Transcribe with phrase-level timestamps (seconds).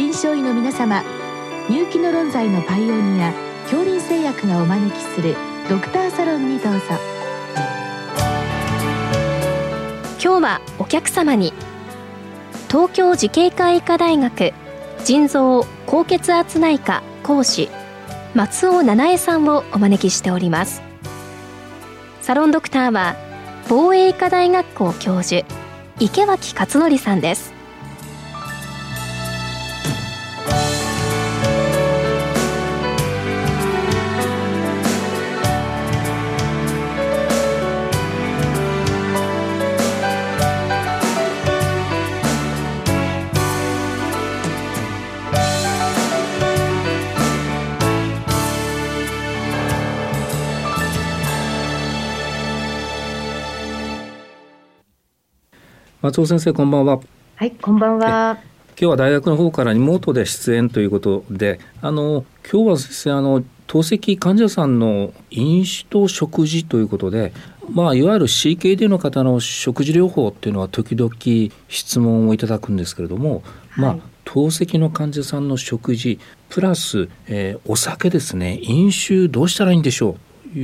[0.00, 1.04] 臨床医の皆様
[1.68, 3.34] 入気の論剤のパイオニア
[3.64, 5.36] 恐林製薬がお招きする
[5.68, 6.80] ドクターサロンにどうぞ。
[10.18, 11.52] 今日はお客様に
[12.68, 14.54] 東京慈恵会医科大学
[15.04, 17.68] 腎臓高血圧内科講師
[18.34, 20.80] 松尾七恵さんをお招きしております。
[22.22, 23.16] サロンドクターは
[23.68, 25.46] 防衛医科大学校教授
[25.98, 27.59] 池脇勝則さんです。
[56.02, 56.98] 松尾先生こんばんは。
[57.36, 58.38] はいこんばんは。
[58.68, 67.34] 今日は大学の方からリモートで出演ということであの今日は先生あの透析患者さんの飲酒と食事ということで
[67.68, 71.12] まあ、いわゆる CKD の方の食事療法っていうのは時々
[71.68, 78.58] 質問をいただくんですけれども、はい、まあ透析の患者さんの食事プラス、えー、お酒ですね。
[78.62, 80.29] 飲酒どうしたらいいんでしょう？
[80.54, 80.60] い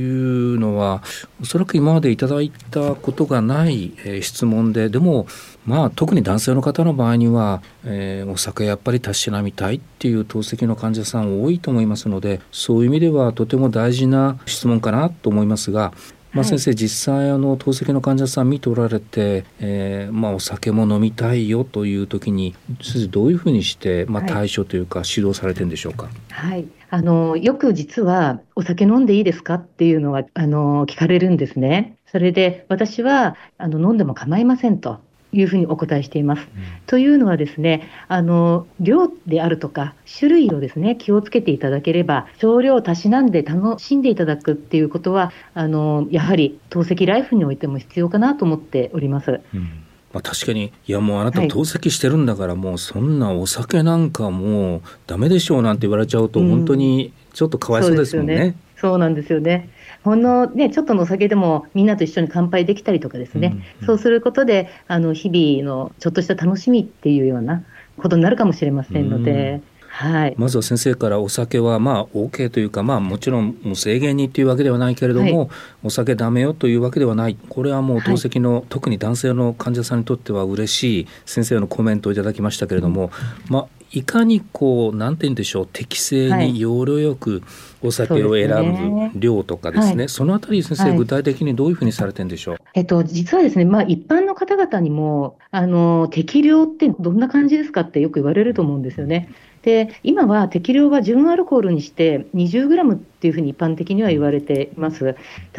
[0.55, 1.01] うのは
[1.41, 5.27] おそらく今までいただいたことがない、えー、質問ででも
[5.65, 15.93] まあ特に男性の方の場合には、えー、お酒やっぱりたしなみたいっていう透析の患者さん多いと思いますのでそういう意味ではとても大事な質問かなと思いますが
[16.37, 26.09] まあ、先生、はい、実際あの透析の患者さん見ておられて、えーまあ、お酒も飲みたいよという時に先生どういうふうにして、まあ、対処というか指導されてるんでしょうか？
[26.29, 29.55] はい、あのよく実はお酒飲んでいいですか？
[29.55, 31.97] っていうのはあの聞かれるんですね。
[32.11, 34.99] それで私はあの飲んでも構いませんと。
[35.33, 36.39] いうふうにお答えしています。
[36.39, 36.47] うん、
[36.85, 49.41] というのはですね、あの量であるとか種類をですね気をつけていただければ少量をたしなんで楽しんでいただくっていうことはあのやはり透析ライフにおいても必要かなと思っております。
[49.53, 49.83] うん
[50.13, 58.35] まあ、確かにいやもうあなた透析してるんだから、もうそんなお酒なんかもうダメでしょうなんて言われちゃうと本当にちょっとかわいそうですもんね。
[58.35, 59.69] うん、そうなんですよね。
[60.03, 67.63] ほんのね、ちょっとのお酒でもみんなと一緒に乾杯できたりとかですね、うんうん、そうすることで、あの日々のちょっとした楽しみっていうような
[67.97, 69.61] ことになるかもしれませんので。
[69.97, 75.49] はい、まずは先生からお酒はまあ OK というか、まあ、もちろんもう制限にっていうわけではないけれども、はい、
[75.85, 77.35] お酒ダメよというわけではない。
[77.49, 83.09] これはもう透析の、はい、特に男性の患者さんにとっては嬉しい先生のコメントをいただきましたけれども、
[83.47, 87.41] うん、まあ、いかにこうなんて言うんでしょう適正に要領よく
[87.81, 99.29] お酒を選ぶ量とかですね、はい、そのあたり先生、具体的にどういうふうにされてるんでしょう、えっと、実はですね、まあ、一般の方々にもあの適量ってどんな感じですかってよく言われると思うんですよね。
[99.67, 105.03] で今は適量は純アルコールにして20グラムっていうふうに一般的には言われています。
[105.03, 105.15] 例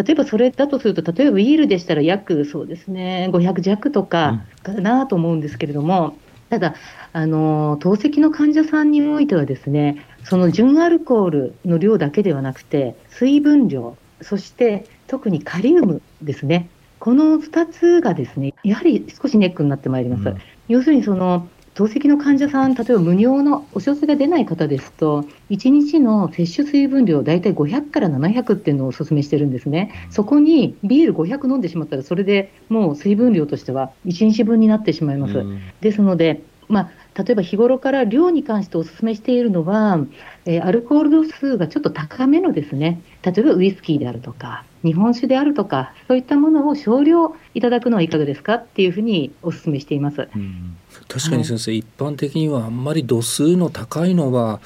[0.09, 6.17] えばそれだとすると、例えばビールでしたら約そうですね、500弱とかかなと思うんですけれども、
[6.49, 6.75] ただ、
[7.13, 16.71] あの透析の患者さんにおいてはですね、その純アルコールの量だけではなくて、水分量、そして特にカリウムですね。
[16.99, 20.27] この2つがですね、やはり少しネックになってまいります。
[20.31, 20.39] うん、
[20.69, 21.47] 要するにその
[21.79, 29.93] 透析の患者さん、例えば無尿のお小水が出ない方ですと、1日の摂取水分量、大体500から700っていうのをお勧めしてるんですね。
[30.11, 35.45] そこにビール500飲んでしまったら、それでもう水分量としては1日分になってしまいます。
[35.81, 40.01] ですので、まあ、例えば日頃から量に関してお勧めしているのは、
[40.47, 50.29] えー、アルコール度数がちょっと高めのですね、例えばウイスキーであるとか、日本酒であるとか、そういったものを少量いただくのはいかがですかっていうふうにお勧めしています。
[50.35, 50.77] うん
[51.09, 54.61] 確かに先生、はい、一般的にはあんまり度数の高いのは、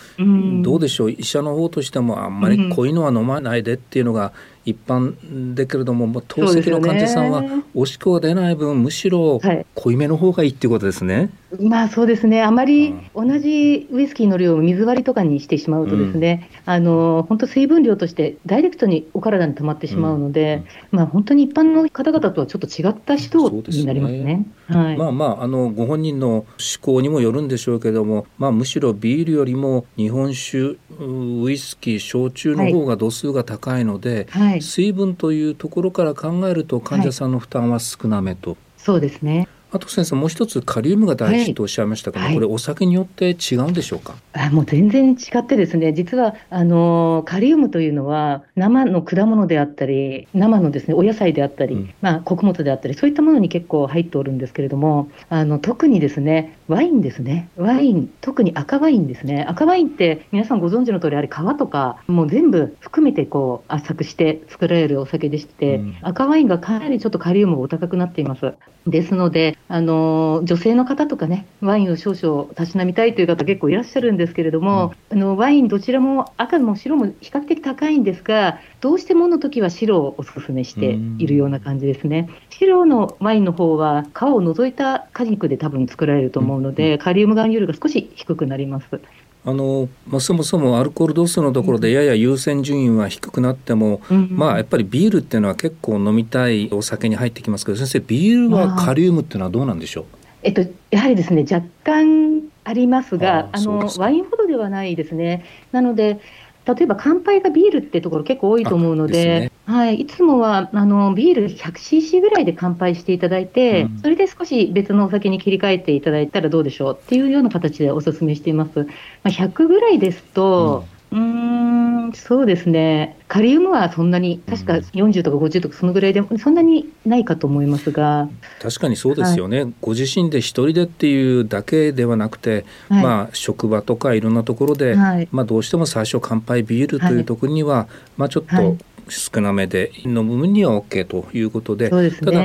[0.62, 1.10] どうでしょう？
[1.12, 4.32] 医者の方としてもあんまり濃いのは飲まないでっていうのが
[4.64, 9.40] 一般だけれども、透析の患者さんはおしっこが出ない分むしろ
[9.74, 11.14] 濃いめの方がいいっていうことですね。
[11.16, 11.30] はい
[11.60, 20.62] まあそうですね、あまり同じウイスキーの量を水割りとかにしてしまうと、ですね、うん、あの本当、水分量としてダイレクトにお体に溜まってしまうので、
[20.92, 24.46] うん、まあ、本当に一般の方々とはちょっと違った指導になりますね。
[24.66, 24.78] すね。
[24.78, 26.46] はい、まあまああの、ご本人の思
[26.80, 38.56] 考にもよるんでしょうけども、まあ、むしろビールよりも日本酒、ウイスキー、焼酎の方が度数が高いので、はいはい、水分というところから考えると、患者さんの負担は少なめと。
[38.76, 44.14] そうですねあと先生もう一つカリウムが大事とおっしゃいましたけど、はい、これお酒によって違うんでしょうか？
[44.34, 57.48] あもう全然違ってですね実はあのカリウムというのは生の果物であったり生のですねお野菜であったり、うん、まあ、穀物であったりそういったものに結構入っておるんですけれどもあの特にですねワインですね。
[57.56, 59.44] ワイン特に赤ワインですね。
[59.48, 68.54] 赤ワインって皆さんご存知の通りあれ皮とかもう全部含めてこう圧搾して作られるお酒でして、うん、赤ワインがかなりちょっとカリウムがお高くなっています。
[68.86, 82.28] ですのであの女性の方とかね、ワインを少々たしなみたいという方、結構いらっしゃるんですけれども、うん、あのワイン、どちらも赤も白も比較的高いんですが、どうしてもの時は白をお勧めしているような感じですね。
[82.50, 89.00] 白のワインの方は、皮を除いた果肉で多分作られると思うので、カリウム含有量が少し低くなります。
[89.44, 100.04] あのまあ、そもそもアルコール度数のところでやや優先順位は低くなっても、うん、まあ、やっぱりビールっていうのは結構飲みたいお酒に入ってきますけど先生ビールはカリウムっていうのはどうなんでしょう、
[100.44, 100.62] えっと、
[100.92, 105.44] やはりですね若干ありますがあのワインほどではないですね。
[105.72, 106.20] なので
[106.64, 118.80] 例えば乾杯がビールってところ結構多いと思うので、ね、はい、いつもはあのビール 100cc ぐらいで乾杯していただいて、うん、それで少し別のお酒に切り替えていただいたらどうでしょうっていうような形でお勧めしています。
[118.80, 118.86] ま
[119.24, 128.28] あ、100ぐらいですと、うん、ん、そうですね、カリウムはそんなに、確か40とか50とかそのぐらいで、そんなにないかと思いますが。
[128.60, 138.76] 確かにそうですよね、はい、ご自身で一人でっていうだけではなくて、はい、まあ、職場とかいろんなところで、はい、まあ、どうしても最初、乾杯ビールというところには、まあ、ちょっと、
[139.08, 142.42] 少なめで飲む分には OK ということで、ね、ただ、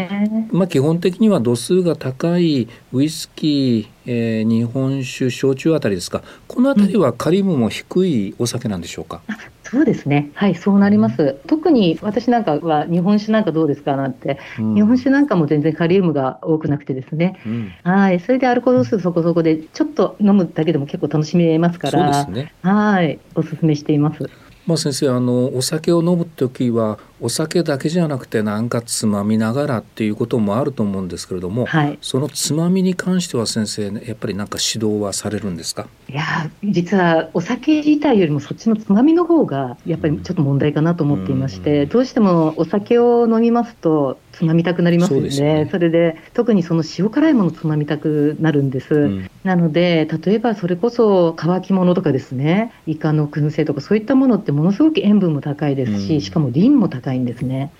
[0.51, 6.23] まあ、基本的には度数が高いウイスキー、えー、日本酒焼酎あたりですか。
[6.47, 10.31] このあたりはカリウムも低いお酒なんでしょうか、うん、そうですね。
[10.33, 17.39] はいそうなります、うん、特に私なんかは日本酒なんかどうですかなんて、うん、日本酒なんかも全然カリウムが多くなくてですね、
[17.83, 22.25] はいそれでアルコール度数そこそこでちょっと飲むだけでも結構楽しめますから。
[22.25, 22.53] ね。
[22.61, 24.29] はいおすすめしています
[24.67, 35.87] まあ、先生あのお酒を飲む時はお酒だけじゃなくてなんかつまみながらっていうこともあると思うんですけれども、はい、そのつまみに関しては先生、ね、やっぱりなんか指導はされるんですか？
[36.09, 36.23] いや
[36.63, 45.31] 実はお酒自体よりもそっちのつまみの方がやっぱりちょっと問題かなと思っていまして、うん、どうしてもお酒を飲みますとつまみたくなりますよね。
[45.31, 45.67] そね。
[45.71, 48.93] それで特にその塩辛いものつまみたくなるんです。
[48.93, 52.71] うん、なので例えばそれこそ乾き物とかですね。
[52.85, 57.71] イカの燻製とかそういったものってものすごく塩分も高いですし、うん、しかもリンも高いんですね。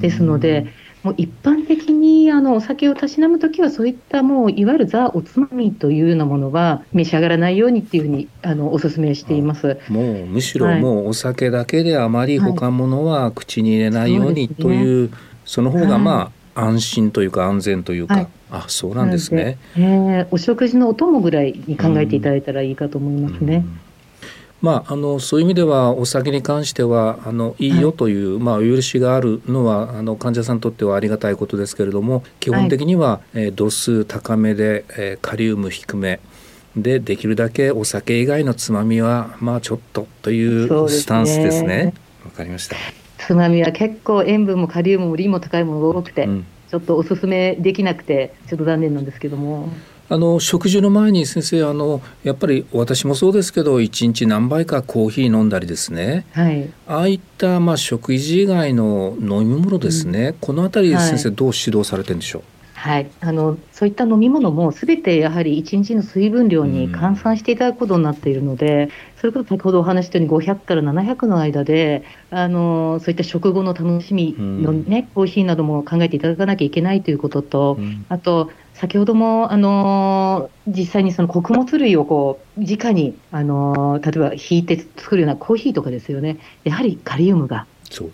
[0.00, 0.66] ですので
[1.06, 9.78] もう一般的にあのお酒をたしなむときは、そういったもういわゆるザ・おつまみというようなものは召し上がらないようにっていうふうにあのお勧めしています。
[9.88, 15.10] もうむしろもうお酒だけであまり他物は口に入れないようにという、
[15.44, 23.56] その方がまあ、安心というか安全というか、はい、あそうなんですね、えー、お食事のお供ぐらいに考えていただいたらいいかと思いますね。
[23.56, 23.85] うん
[24.62, 36.20] まあ、あのそういう意味ではお酒に関してはあのいいよという、はい、まあ、お許しがあるのはあの患者さんにとってはありがたいことですけれども基本的には、はい、えー、度数高めで、えー、カリウム低め
[36.76, 41.94] でできるだけお酒以外のつまみはまあちょっとというスタンスですね。
[42.24, 42.76] わ、かりました。
[43.18, 49.70] つまみは結構塩分もカリウムもリンも高いものが多くて、うん、ちょっとおすすめできなくてちょっと残念なんですけども。
[50.08, 62.42] あの食事の前に先生あのやっぱり私もそうですけど一日何杯かコーヒー飲んだりですね、はい、ああいったまあ食事以外の飲み物ですね、うん、この辺り先生どう指導されてるんでしょう、
[62.76, 87.66] はい、あのそういった飲み物もすべてやはり1日の水分量に換算していただくことになっているので、うん、それこそ先ほどお話したように500から700の間であのそういった食後の楽しみのね、うん、コーヒーなども考えていただかなきゃいけないということと、うん、あと先ほども、あのー、実際にその穀物類をこう直に、あのー、例えば引いて作るようなコーヒーとかですよね、やはりカリウムが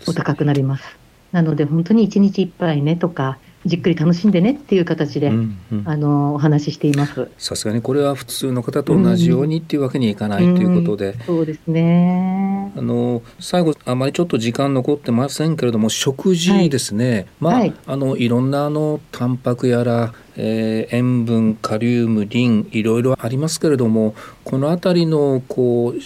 [0.07, 0.83] お高くなります。
[0.83, 0.95] すね、
[1.33, 7.29] なので、本当に1日1杯ねとか、じっくり楽しんでねっていう形で、うんうん、あのお話ししています。
[7.37, 12.71] さすがにこれは普通の方と同じようにっていうわけにいかない、ということで、そうですね。
[12.75, 26.01] あの最後あまりちょっと時間残ってませんけれども食事ですね、はい、まあ、はい、あのいろんなあのタンパクやらえー、塩分カリウムリンいろいろありますけれどもこの辺りのこう指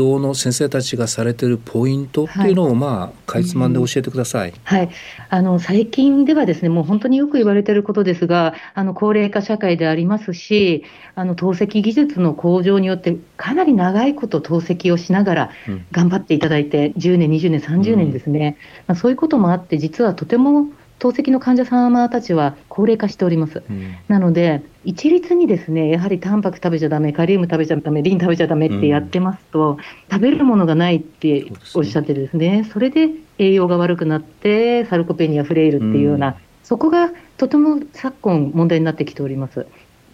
[0.00, 4.90] 導の先生たちがされているポイントっていうのを、まあ、かいつまんで教えてください、はい、
[5.28, 10.84] あの最近ではですねもう本当によく言われていることですがあの高齢化社会でありますし
[11.14, 15.50] あの透析技術の向上によってかなり長いこと透析をしながら
[15.90, 20.68] 頑張っていただいて、うん、10年20年30年ですね、うん、まあ、そういうこともあって実はとても
[21.02, 23.64] 透析の患者様たちは高齢化しております。
[23.68, 29.78] うん、なので、一律にですね、やはりタンパク食べちゃだめ、カリウム食べちゃだめ、リン食べちゃだめってやってますと、うん、
[30.08, 39.66] 食べるものがないっておっしゃってですね、それで栄養が悪くなって、サルコペニア、フレイルっていうような、うん、そこがとても昨今問題になってきております。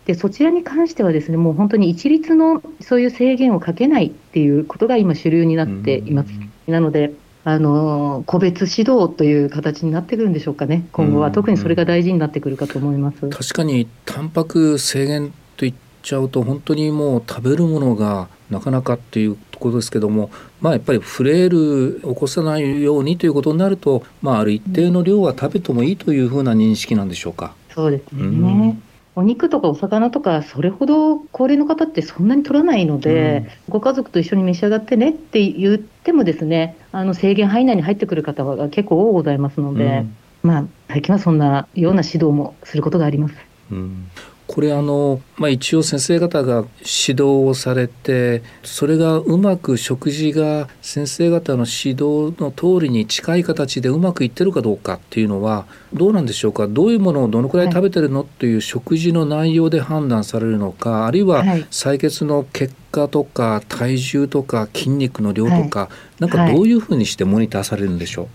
[0.07, 6.30] でそちらに関してはですねもう本当に一律のそういう制限をかけないっていうことが今主流になっています。
[6.66, 7.12] なので
[7.45, 13.28] あの個別指導という形になってくるんでしょうかね、今後は、特にそれが大事になってくるかと思います。
[13.28, 20.30] 確かに、タンパク制限と言っちゃうと、本当にもう食べるものがなかなかっていうところですけども、
[20.61, 27.54] まあ、やっぱりフレイル起こさないようにということになると、まあ、ある一定の量は食べてもいいというふうな認識なんでしょうか。
[27.75, 28.83] そうですね、うん
[29.19, 43.35] お肉とかお魚とか、それほど高齢の方ってそんなに取らないので、うん、ご家族と一緒に召し上がってねって言っても、ですねあの制限範囲内に入ってくる方が結構多ございますので、うん、まあ、最近はそんなような指導もすることがあります。
[43.73, 44.09] うん
[44.49, 56.67] これあの、まあ、一応先生方が指導をされてそれがうまく食事が先生方の指導の通りに近い形でうまくいってるかどうかっていうのはどうなんでしょうか？
[56.67, 68.28] どういうものをどのくらい食べてるのっていう食事の内容で判断されるのかあるいは採血の結果とか体重とか筋肉の量とか、はい、なんかどういうふうにしてモニターされるんでしょう、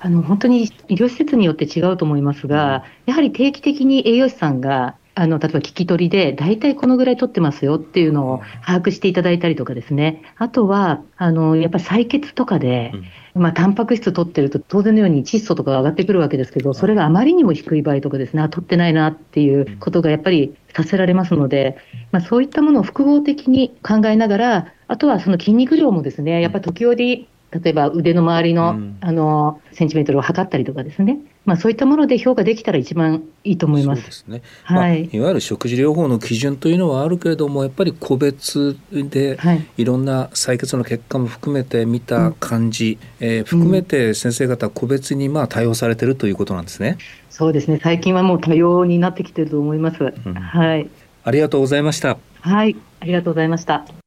[0.00, 12.92] あの本当に医療施設によって違うと思いますが、やはり定期的に栄養士さんがあの例えば聞き取りで、大体このぐらい取ってますよっていうのを把握していただいたりとかですね、あとは、あのやっぱり採血とかで、
[13.34, 21.76] うん、まあ、タンパク質取ってると、当然のように窒素とかが上がってくるわけですけど、それがあまりにも低い場合とかですね、取ってないなっていうことがやっぱりさせられますので、
[22.10, 34.04] まあ、そういったものを複合的に考えながら、あとはその筋肉量もですね、やっぱり時折、例えば腕の周りの,、あのセンチメートルを測ったりとかですね、まあ、そういったもので評価できたら一番いいと思います。
[34.04, 34.42] ですね。
[34.64, 39.38] はい、まあ、いわゆる食事療法の基準というのはあるけれども、やっぱり個別で
[39.76, 46.96] いろんな採血の結果も含めて見た感じ、うん、えー、含めて先生方個別にまあ対応されているということなんですね。
[47.28, 47.80] そうですね。
[47.82, 50.02] 最近はもう多様になってきていると思います。
[50.02, 50.88] うん、はい。
[51.24, 52.18] ありがとうございました。
[52.40, 54.01] はい、ありがとうございました。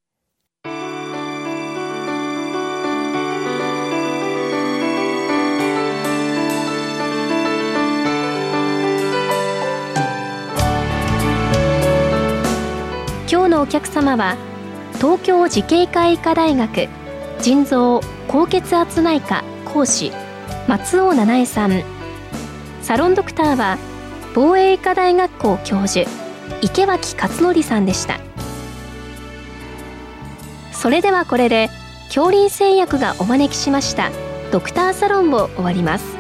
[13.65, 14.37] お客様は
[14.97, 16.87] 東京慈恵会医科大学
[17.41, 20.11] 腎臓高血圧内科講師
[20.67, 21.83] 松尾七恵さん。
[22.83, 23.79] サロンドクターは
[24.35, 26.07] 防衛医科大学校教授
[26.61, 28.19] 池脇勝則さんでした。
[30.71, 31.71] それではこれで
[32.09, 34.11] 恐林製薬がお招きしました
[34.51, 36.14] ドクターサロンを終わります。